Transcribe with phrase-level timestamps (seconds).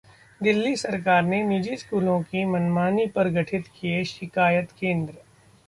[0.41, 5.13] दिल्ली सरकार ने निजी स्कूलों की मनमानी पर गठित किए शिकायत केंद्र